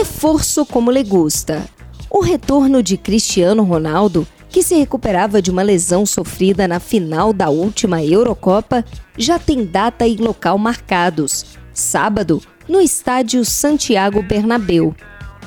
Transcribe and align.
Reforço 0.00 0.64
como 0.64 0.90
le 0.90 1.02
gusta. 1.02 1.68
O 2.08 2.22
retorno 2.22 2.82
de 2.82 2.96
Cristiano 2.96 3.62
Ronaldo, 3.64 4.26
que 4.48 4.62
se 4.62 4.74
recuperava 4.74 5.42
de 5.42 5.50
uma 5.50 5.60
lesão 5.60 6.06
sofrida 6.06 6.66
na 6.66 6.80
final 6.80 7.34
da 7.34 7.50
última 7.50 8.02
Eurocopa, 8.02 8.82
já 9.18 9.38
tem 9.38 9.62
data 9.62 10.06
e 10.06 10.16
local 10.16 10.56
marcados. 10.56 11.58
Sábado, 11.74 12.40
no 12.66 12.80
estádio 12.80 13.44
Santiago 13.44 14.22
Bernabéu. 14.22 14.96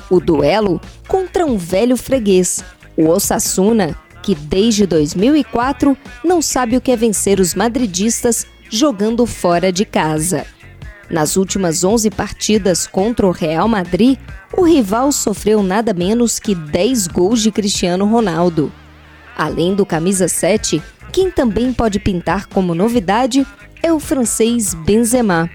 O 0.08 0.20
duelo 0.20 0.80
contra 1.08 1.44
um 1.44 1.58
velho 1.58 1.96
freguês, 1.96 2.62
o 2.96 3.08
Osasuna, 3.08 3.98
que 4.22 4.36
desde 4.36 4.86
2004 4.86 5.98
não 6.24 6.40
sabe 6.40 6.76
o 6.76 6.80
que 6.80 6.92
é 6.92 6.96
vencer 6.96 7.40
os 7.40 7.56
madridistas 7.56 8.46
jogando 8.70 9.26
fora 9.26 9.72
de 9.72 9.84
casa. 9.84 10.46
Nas 11.10 11.36
últimas 11.36 11.84
11 11.84 12.10
partidas 12.10 12.86
contra 12.86 13.26
o 13.26 13.30
Real 13.30 13.68
Madrid, 13.68 14.18
o 14.56 14.62
rival 14.62 15.12
sofreu 15.12 15.62
nada 15.62 15.92
menos 15.92 16.38
que 16.38 16.54
10 16.54 17.08
gols 17.08 17.42
de 17.42 17.50
Cristiano 17.50 18.06
Ronaldo. 18.06 18.72
Além 19.36 19.74
do 19.74 19.84
camisa 19.84 20.28
7, 20.28 20.82
quem 21.12 21.30
também 21.30 21.72
pode 21.72 21.98
pintar 21.98 22.46
como 22.46 22.74
novidade 22.74 23.46
é 23.82 23.92
o 23.92 24.00
francês 24.00 24.74
Benzema. 24.74 25.50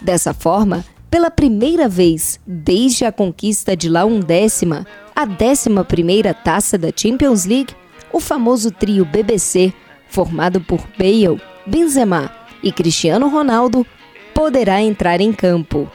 Dessa 0.00 0.32
forma, 0.32 0.84
pela 1.10 1.30
primeira 1.30 1.88
vez 1.88 2.38
desde 2.46 3.04
a 3.04 3.12
conquista 3.12 3.76
de 3.76 3.88
La 3.88 4.04
Undécima, 4.04 4.86
a 5.14 5.26
11ª 5.26 6.34
taça 6.34 6.76
da 6.76 6.90
Champions 6.94 7.44
League, 7.44 7.74
o 8.12 8.20
famoso 8.20 8.70
trio 8.70 9.04
BBC, 9.04 9.72
formado 10.08 10.60
por 10.60 10.80
Bale, 10.98 11.40
Benzema 11.66 12.30
e 12.62 12.70
Cristiano 12.70 13.28
Ronaldo, 13.28 13.86
poderá 14.34 14.82
entrar 14.82 15.20
em 15.20 15.32
campo. 15.32 15.90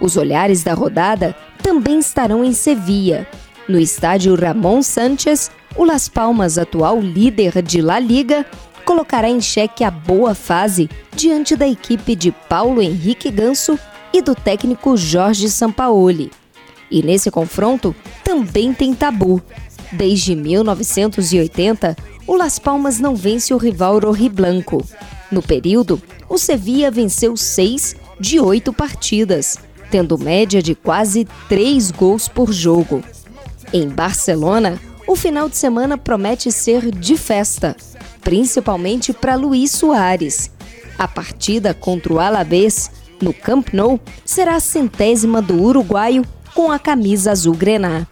Os 0.00 0.16
olhares 0.16 0.64
da 0.64 0.74
rodada 0.74 1.36
também 1.62 1.98
estarão 1.98 2.44
em 2.44 2.52
Sevilla. 2.52 3.26
No 3.68 3.78
estádio 3.78 4.34
Ramon 4.34 4.82
Sánchez, 4.82 5.50
o 5.76 5.84
Las 5.84 6.08
Palmas, 6.08 6.58
atual 6.58 7.00
líder 7.00 7.62
de 7.62 7.80
La 7.80 7.98
Liga, 7.98 8.44
colocará 8.84 9.28
em 9.28 9.40
xeque 9.40 9.82
a 9.82 9.90
boa 9.90 10.34
fase 10.34 10.90
diante 11.14 11.56
da 11.56 11.66
equipe 11.66 12.14
de 12.14 12.30
Paulo 12.30 12.82
Henrique 12.82 13.30
Ganso 13.30 13.78
e 14.12 14.20
do 14.20 14.34
técnico 14.34 14.96
Jorge 14.96 15.48
Sampaoli. 15.48 16.30
E 16.90 17.02
nesse 17.02 17.30
confronto 17.30 17.94
também 18.22 18.72
tem 18.72 18.94
tabu. 18.94 19.42
Desde 19.90 20.36
1980, 20.36 21.96
o 22.26 22.36
Las 22.36 22.58
Palmas 22.58 22.98
não 22.98 23.16
vence 23.16 23.52
o 23.54 23.56
rival 23.56 23.98
Rojiblanco. 23.98 24.84
No 25.34 25.42
período, 25.42 26.00
o 26.28 26.38
Sevilla 26.38 26.92
venceu 26.92 27.36
seis 27.36 27.96
de 28.20 28.38
oito 28.38 28.72
partidas, 28.72 29.58
tendo 29.90 30.16
média 30.16 30.62
de 30.62 30.76
quase 30.76 31.26
três 31.48 31.90
gols 31.90 32.28
por 32.28 32.52
jogo. 32.52 33.02
Em 33.72 33.88
Barcelona, 33.88 34.80
o 35.08 35.16
final 35.16 35.48
de 35.48 35.56
semana 35.56 35.98
promete 35.98 36.52
ser 36.52 36.88
de 36.88 37.16
festa, 37.16 37.76
principalmente 38.22 39.12
para 39.12 39.34
Luís 39.34 39.72
Soares. 39.72 40.52
A 40.96 41.08
partida 41.08 41.74
contra 41.74 42.12
o 42.12 42.20
Alavés, 42.20 42.88
no 43.20 43.34
Camp 43.34 43.70
Nou, 43.72 43.98
será 44.24 44.54
a 44.54 44.60
centésima 44.60 45.42
do 45.42 45.60
uruguaio 45.60 46.24
com 46.54 46.70
a 46.70 46.78
camisa 46.78 47.32
azul 47.32 47.56
grená. 47.56 48.06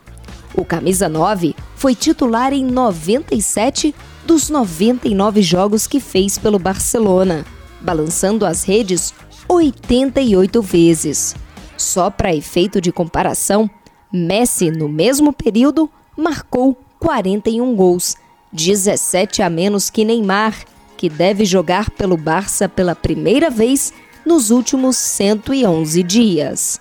O 0.56 0.64
camisa 0.64 1.08
9 1.08 1.54
foi 1.76 1.94
titular 1.94 2.52
em 2.52 2.64
97 2.64 3.94
dos 4.24 4.48
99 4.48 5.42
jogos 5.42 5.86
que 5.86 6.00
fez 6.00 6.38
pelo 6.38 6.58
Barcelona, 6.58 7.44
balançando 7.80 8.46
as 8.46 8.64
redes 8.64 9.12
88 9.48 10.62
vezes. 10.62 11.34
Só 11.76 12.10
para 12.10 12.34
efeito 12.34 12.80
de 12.80 12.92
comparação, 12.92 13.68
Messi, 14.12 14.70
no 14.70 14.88
mesmo 14.88 15.32
período, 15.32 15.90
marcou 16.16 16.78
41 17.00 17.74
gols, 17.74 18.16
17 18.52 19.42
a 19.42 19.50
menos 19.50 19.90
que 19.90 20.04
Neymar, 20.04 20.64
que 20.96 21.08
deve 21.08 21.44
jogar 21.44 21.90
pelo 21.90 22.16
Barça 22.16 22.68
pela 22.68 22.94
primeira 22.94 23.50
vez 23.50 23.92
nos 24.24 24.50
últimos 24.50 24.96
111 24.96 26.02
dias. 26.02 26.80